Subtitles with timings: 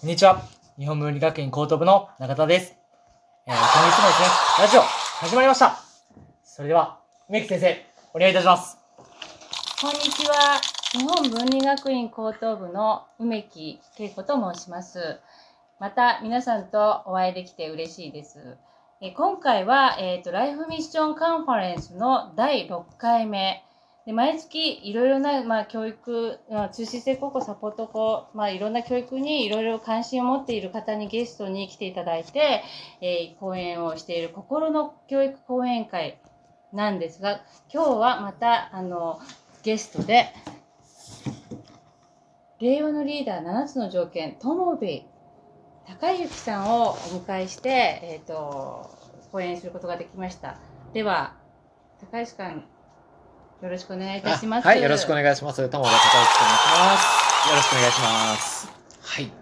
[0.00, 0.40] こんにちは。
[0.78, 2.76] 日本文理学院高等部の中田です。
[3.48, 3.60] えー、今
[3.90, 4.28] 月もですね、
[4.60, 5.80] ラジオ始まりました。
[6.44, 8.78] それでは、梅木先生、お願いいたします。
[9.80, 10.60] こんにちは。
[10.92, 15.18] 日本文理学院高等部の梅木恵子と申します。
[15.80, 18.56] また皆さんとお会いできて嬉しいです。
[19.00, 23.64] え今回は、えーと、ライフミッションカンファレンスの第6回目。
[24.08, 32.62] で毎月いろいろな、まあ、教育、まあ、通信制高校サポート校、まあ、いろんな教育にいろいろ関心を持っている方にゲストに来ていただいて、
[33.02, 36.18] えー講演をしている心の教育講演会
[36.72, 39.20] なんですが、今日はまた、あの、
[39.62, 40.28] ゲストで、
[42.60, 44.86] 令和のリーダー7つの条件、友部
[45.86, 48.90] 高之さんをお迎えして、えっ、と、
[49.32, 50.56] 講演することができました。
[50.94, 51.34] では、
[52.00, 52.64] 高之さん、
[53.60, 54.66] よろしくお願いいたします。
[54.66, 55.68] あはい、よろしくお願いします。
[55.68, 57.48] 玉田孝之と申します。
[57.48, 58.72] よろしくお願いします。
[59.02, 59.32] はい。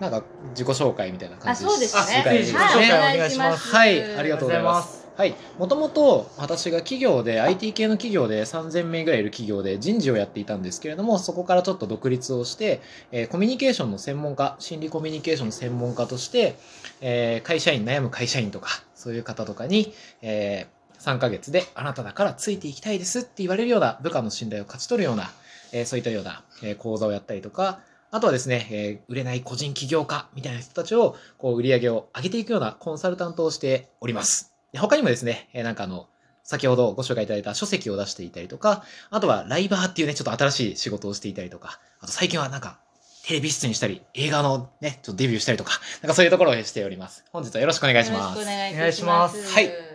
[0.00, 2.24] なんか自己紹介みたいな感あ、じそうですね。
[2.40, 5.34] 自己紹介はいお願いしますはい、ありがとうございまありがとうございますはい。
[5.58, 16.56] もともと私が企業で、IT 系の企業で3000名ぐらいいる企業で人事をやっていたんですけれども、そこからちょっと独立をして、えーコミュニケーションの専門家、心理コミュニケーションの専門家として、
[17.00, 25.30] えー会社員、悩む会社員とか、そういう方とかに、えー3ヶ月であなただからついていきたいですって言われるような部下の信頼を勝ち取るような、
[25.72, 27.80] えーそういったような、えー講座をやったりとか、
[28.10, 34.52] あとはですね、えー売れない個人起業家みたいな人たちを、こう、売り上げを上げていくようなコンサルタントをしております。
[34.72, 36.08] で他にもですね、えーなんかあの、
[36.44, 42.78] 先ほどご紹介いただいた書籍を出していたりとか、あとはライバーっていうね、ちょっと新しい仕事をしていたりとか、あと最近はなんか、
[43.26, 47.24] テレビ出演したり、映画のね、ちょっとデビューしたりとか、なんかそういうところをしております。
[47.32, 48.38] 本日はよろしくお願いします。
[48.38, 49.52] よろしくお願いします。
[49.52, 49.85] はいえ、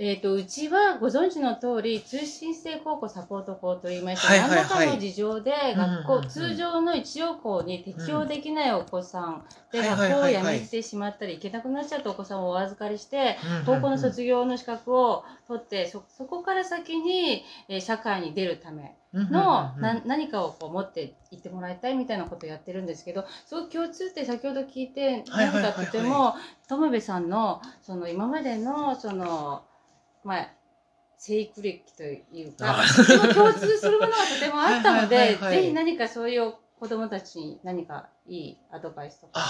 [0.00, 4.58] えっ、と、うちはご存知の通り、通信制高校サポート校といいまして、はいはいはい。
[4.58, 6.24] 何らかの事情で学校、うんうん。
[6.24, 25.72] うん通常の一応校に適用できないお子さん、で、はい学校を辞めてしまったり、行けなくなっちゃったお子さんをお預かりして、うん高校の卒業の資格を取って、そ、そこから先に、えー社会に出るための、な何かをこう持って行ってもらいたいみたいなことをやってるんですけど、すごく共通って先ほど聞いて、はいはいはいはい。
[25.72, 26.36] 何かとても、
[26.68, 29.64] 友部さんの、その今までの、その、
[30.24, 30.50] まあ、
[31.16, 39.40] 生育歴というか、とても共通するものがとてもあったので、ぜひ何かそういう子供たちに何かいいアドバイスとか。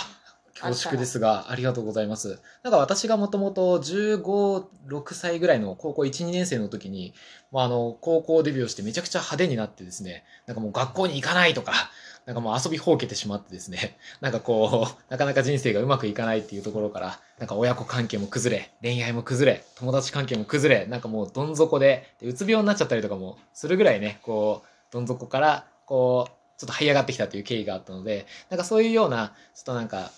[0.61, 2.41] あ、恐縮ですが、ありがとうございます。
[2.63, 7.15] なんか私がもともと15、6歳ぐらいの高校1、2年生の時に、
[7.53, 11.73] まあ、あの、高校デビューをしてめちゃくちゃ派手になってですね、なんかもう学校に行かないとか、
[12.27, 30.11] なんかもう遊びほうけてしまってですね、 なんかこう、 なかなか人生がうまくいかないっていうところから、なんか親子関係も崩れ、恋愛も崩れ、友達関係も崩れ、なんかもうどん底で、でうつ病になっちゃったりとかもするぐらいね、こう、どん底から、こう、ちょっと這い上がってきたという経緯があったので、なんかそういうような、ちょっとなんか、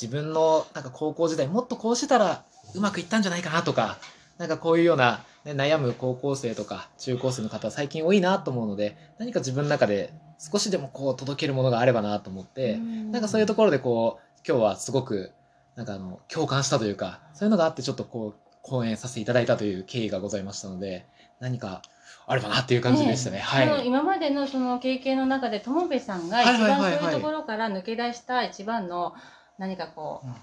[0.00, 2.44] 自分のなんか高校時代もっとこうしてたら
[2.74, 3.98] うまくいったんじゃないかなとか、
[4.38, 15.32] なんかこういうような、ね、悩む高校生とか中高生の方最近多いなと思うので、何か自分の中で少しでもこう届けるものがあればなと思って、なんかそういうところでこう、今日はすごく、
[15.74, 21.06] なんかあの、共感したというか、そういうのがあってちょっとこう、講演させていただいたという経緯がございましたので、
[21.40, 21.82] 何か
[22.26, 23.42] あればなっていう感じでしたね。
[23.44, 23.86] そのはい。
[23.86, 29.14] 今までのその経験の中で友部さんがはい一番はいはいはいそういうところから抜け出した一番の
[29.58, 30.34] 何かこう、うん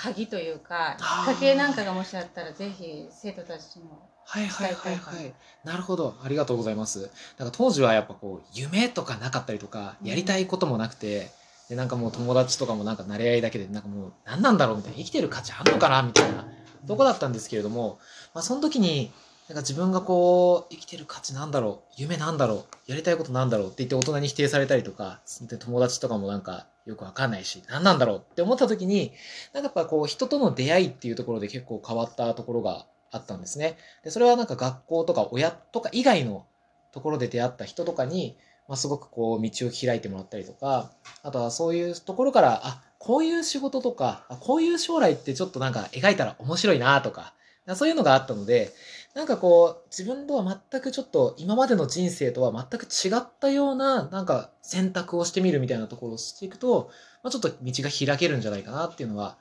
[0.00, 5.32] 鍵というかきっかけなんかがもしあったらぜひ生徒たちにもはいはいはいはい。
[5.64, 6.14] なるほど。
[6.22, 7.10] ありがとうございます。
[7.38, 11.30] なんか当時はやっぱこう、夢とかなかったりとか、やりたいこともなくて、
[11.70, 16.46] で、なんかもう友達とかもなんか慣れ合いだけで、なんかもう何なんだろうみたいな、生きてる価値あんのかなみたいな
[16.86, 17.98] とこだったんですけれども、
[18.34, 19.10] まあその時に、
[19.48, 29.12] なんか自分がこう、生きてる価値なんだろう夢なんだろうやりたいことなんだろうって言って大人に否定されたりとか、で友達とかもなんかよくわかんないし、何なんだろうって思った時に、
[29.52, 33.76] なんかやっぱこう人との出会いっていうところで結構変わったところがあったんですね。
[34.04, 36.46] で、それはなんか学校とか親とか以外の
[36.92, 38.38] ところで出会った人とかに、
[38.68, 40.90] まあ、すごくこう道を開いてもらったりとか、
[41.22, 47.34] あとはそういうところから、あ、こういう仕事とか、あこういう将来ってちょっとなんか描いたら面白いなとか、
[47.76, 48.72] そういうのがあったので、
[49.14, 56.90] なんかこう、自分とは全くちょっと今までの人生とは全く違ったような、なんか選択をしてみるみたいなところをしていくと、
[57.22, 59.38] まあ、ちょっと道が開けるんじゃないかなっていうのは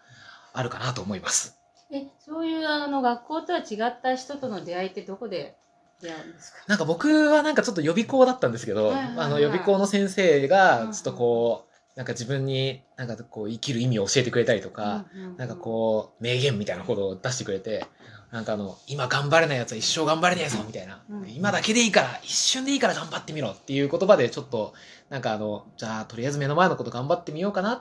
[0.53, 1.59] あるかなと思います。
[1.91, 5.55] えそういうあの学校とは違った人との出会いってどこで
[6.01, 6.57] 出会うんですか？
[6.67, 9.17] なんか僕はなんかちょっと予備校だったんですけど、はいはいはい。
[9.19, 15.05] あの予備校の先生がうんうんちょっとこう、なんか自分になんかこう生きる意味を教えてくれたりとか、
[15.37, 17.85] なんかこう名言みたいなことを出してくれて、
[18.31, 21.29] なんかあの、今頑張れないやつは一生頑張れねえぞみたいな、うん。
[21.29, 24.73] 今だけでいいから、一瞬でいいから頑張ってみろっていう言葉でちょっと、
[25.09, 27.79] なんかあの、じゃあとりあえず目の前のこと頑張ってみようかなっ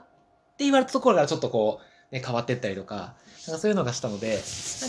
[0.56, 3.14] て言われたところからちょっとこう、ね、変わってったりとか、
[3.46, 4.38] なんかそういうのがしたので、なん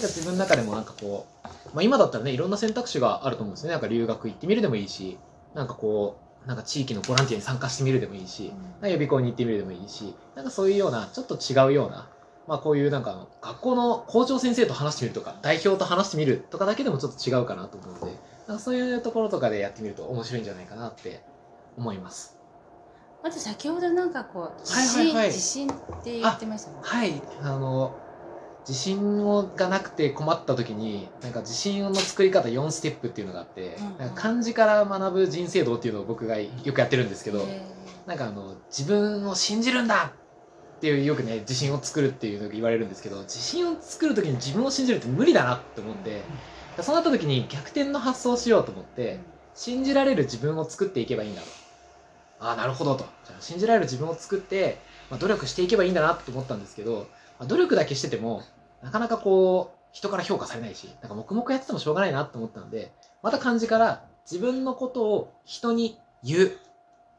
[0.02, 3.74] か自分の中でもなんかこう、まあ今だったらね、いろんな選択肢があると思うんですよね。
[3.74, 5.18] なんか留学行ってみるでもいいし、
[5.56, 12.08] なんかこう、なんか地域のボランティアに参加してみるでもいいし、なんか予備校に行ってみるでもいいし、なんかそういうような、ちょっと違うような、
[12.48, 18.18] まあこういうなんか学校の校長先生と話してみるとか、代表と話してみるとかだけでもちょっと違うかなと思うので、
[18.48, 21.22] なんかそういうところとかでやってみると面白いんじゃないかなって
[21.78, 22.38] 思います。
[23.24, 26.88] あと先ほどなんかこう自はい信、はいはい自信って言ってましたもんね。
[26.88, 27.96] はい、あの、
[28.68, 37.62] 自信をがなくて困った時に、なんか自信の作り方4ステップっていうのがあって、うんうんなんか漢字から学ぶ人生道っていうのを僕がよくやってるんですけど、へ
[38.06, 40.14] なんかあの、自分を信じるんだ
[40.78, 46.22] っていうよくね、自信を作るっていうのが言われるんですけど、自信を作る時に自分を信じるって無理だなって思って、
[46.82, 49.20] そうなった時に逆転の発想をしようと思って、
[49.56, 51.48] 信じられる自分を作っていけばいいんだと。
[52.40, 53.06] ああ、なるほどと。
[53.26, 54.78] じゃあ信じられる自分を作って、
[55.10, 57.08] まあ、努力していけばいいんだなって思ったんですけど、
[57.40, 58.44] まあ、努力だけしてても、
[58.84, 62.92] なかなかこう、人から評価されないし、なんか黙々やっててもしょうがないなって思ったので、
[63.24, 66.52] また漢字から自分のことを人に言う。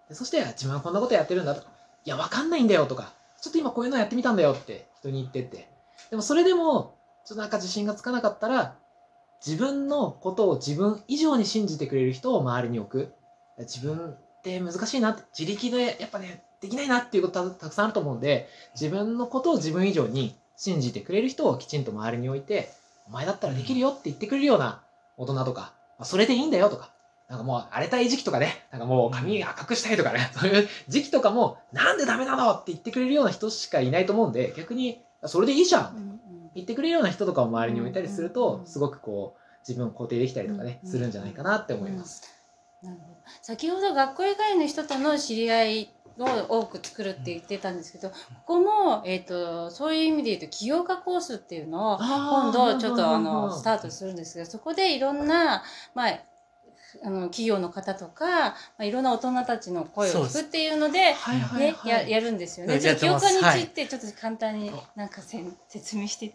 [0.08, 1.62] でそして、自分はこんなことやってるんだと。
[1.62, 1.64] い
[2.10, 5.68] や、わかんないんだよとか、ちょっと今こういうのやってみたんだよって人に言ってって。
[6.10, 8.76] でもそれでも、ちょっとなんか自信がつかなかったら、
[9.44, 13.14] 自分のことを自分以上に信じてくれる人を周りに置く。
[13.60, 22.72] 自分って難しいなって、自力でやっぱね、できないなっていうことたたくさんあると思うんで、自分のことを自分以上に信じてくれる人をきちんと周りに置いて、
[23.06, 24.82] お前だったらできるよって言ってくれるような
[25.16, 26.90] 大人とか、それでいいんだよとか、
[27.28, 36.20] なんかもう荒れたい時期とかね、なんかもう髪赤くしたいとかね、 そういう時期とかも、なんでダメなのって言ってくれるような人しかいないと思うんで、逆に、それでいいじゃん。
[36.54, 42.22] 言ってくれるような人とかを周りに置いたりするうんと、すごくこう、自分を肯定できたりとかね、うんするんじゃないかなって思います。
[42.82, 48.14] なるほど先ほど学校以外の人との知り合いを多く作るって言ってたんですけど、こ
[48.46, 55.62] こも、えっ、と、そういう意味で言うと、起業家コースっていうのを、今度ちょっとあの、スタートするんですけど、そこでいろんな、
[55.94, 56.18] まあ、
[57.02, 61.90] あの、企業の方とか、まあ、いろんな大人たちの声を聞くっていうので、はいはいね、はい。
[61.90, 62.74] や、やるんですよね。
[62.74, 66.34] うんちょっとやってます起業家について、ちょっと簡単になんかせん説明して。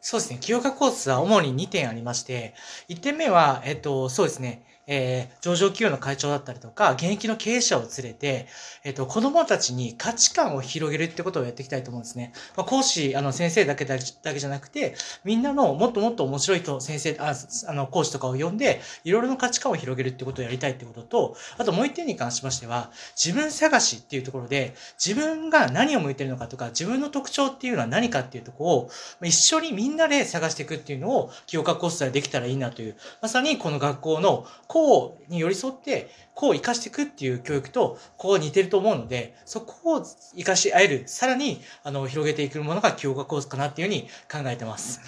[0.00, 0.38] そうですね。
[0.40, 2.54] 清川コースは主に2点ありまして、
[2.90, 4.62] 1点目は、えっと、そうですね。
[4.86, 8.46] えー上場企業の会長だったりとか、現役の経営者を連れて、
[8.82, 12.32] えっと、子供たちに価値観を広げるってことをやっていきたいと思うんですね。
[12.56, 17.34] まあ、講師、あの、先生だけだけじゃなくて、みんなのもっともっと面白い人、先生、あ
[17.68, 22.90] あの、講師とかを呼んで、いろいろな価値観を広げるってことをやりたいってことと、あともう一点に関しましては、
[23.22, 28.90] 自分探しっていうところで、自分が何を向いてるのかとか、自分の特徴っていうのは何かっていうところを、
[29.22, 45.00] 一緒にみんなで探していくっていうのを、清川コースでできたらいいなという、まさにこの学校のこうに寄り添って、こうを生かしていくっていう教育と、こう似てると思うので、そこを生かし合える、さらに、あの、広げていくものが清川コースかなっていうふうに考えてます。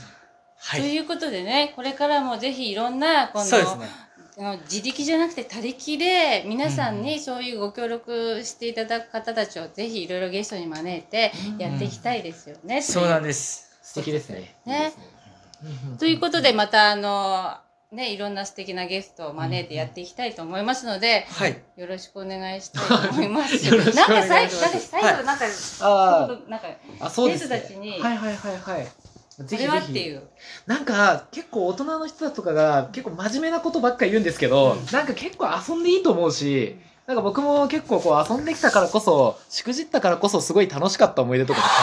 [0.56, 0.82] はい。
[0.82, 3.86] ということでね、これからもぜひいろんな、この、そうですね。
[4.38, 12.82] あの自力じゃなくて他力で皆さんにそういうご協力していただく方たちをぜひいろいろゲストに招いてやっていきたいですよね。
[12.82, 13.78] そうなんです。
[13.82, 14.54] 素敵ですね。
[14.66, 14.92] ね
[15.64, 15.98] いいね。
[15.98, 17.56] ということでまたあの
[17.92, 21.62] ねいろんな素敵なゲストを招いてやっていきたいと思いますので、はい。
[21.76, 23.54] よろしくお願いしたいと思います。
[23.72, 25.82] よろしくお願いしますなんか最後なんか最
[26.36, 26.66] 後なんか、
[27.00, 27.60] あそうです、ね。
[27.60, 28.84] たちにはいはいはいはい。
[29.44, 29.66] ぜひぜひ。
[29.68, 30.22] はっていう。
[30.66, 36.76] なんか、結構大人の人とかが結構真面目なことばっかり言うんですけど、うんなんか結構遊んでいいと思うし、
[37.06, 41.76] なんか僕も結構こう遊んできたからこそ、しくじったからこそすごい楽しかった思い出とかもたく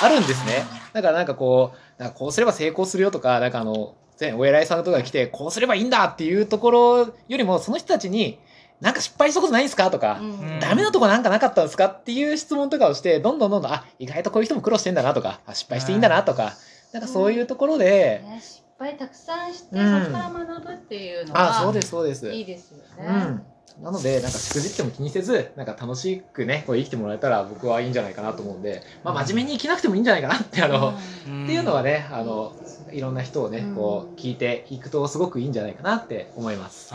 [0.00, 0.66] さんあるんですね。
[0.92, 8.38] だからなんかこう、なんかこうすれば成功するよとか、なんかあの、前お偉いさんとかが来て、こうすればいいんだっていうところよりも、その人たちに、
[8.80, 9.90] なんか失敗したことないんですか？
[9.90, 11.86] とか、うんダメなとこなんかなかったんですか？
[11.86, 16.54] っていう質問とかをして、どんどんどんどん、あ、意外とこういう人も苦労してんだなとか、あ失敗していいんだなとか、
[16.92, 22.30] なんかそういうところで、ね、失敗たくさんして、うんそこから学ぶっていうのあ、そうはです、そうです。
[22.30, 22.84] いいですよね。
[22.98, 23.42] うん。
[23.82, 30.94] なので、なんかしくじっても気にせず、なんか楽しくね、こう生きてもらえたら僕はいいんじゃないかなと思うんで、まあ真面目に生きなくてもいいんじゃないかなって、あの、
[31.26, 32.54] うんっていうのはね、あの、
[32.92, 36.92] いろんな人をねうん、こう聞いていくとすごくいいんじゃないかなって思います。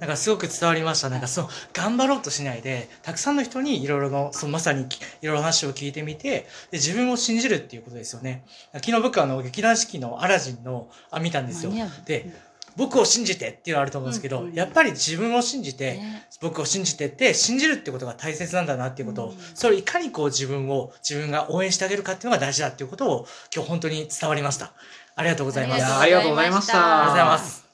[0.00, 1.10] なんかすごく伝わりました。
[1.10, 8.44] なんかそう、頑張ろうとしないで、たくさんの人にいろいろの、そうまさにきいろいろ話を聞いてみて、で、自分を信じるっていうことですよね。
[8.74, 11.72] 昨日僕あの、劇団四季のアラジンの、あ、見たんですよ。
[12.06, 12.32] で、
[12.78, 24.72] 僕を信じてっていうのあると思うんですけど、うんうんやっぱり自分を信じて、ね僕を信じてって、信じるってことが大切なんだなっていうことを、うんそれをいかにこう自分を、自分が応援してあげるかっていうのが大事だっていうことを、今日本当に伝わりました。
[25.16, 25.84] ありがとうございます。
[25.84, 27.64] あありがとうございましたりがとうございます。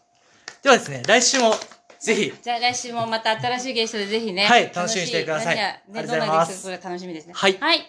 [0.63, 1.55] ではですね、来週も
[2.01, 4.47] ぜひ、じゃあ来週もまた新しいゲストでぜひね。
[4.47, 7.35] はい楽しみにしてください楽しありがとうごね、ざいます楽しみですね。
[7.35, 7.79] はいはい。
[7.79, 7.87] 終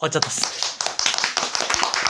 [0.00, 0.71] わっちゃったっす。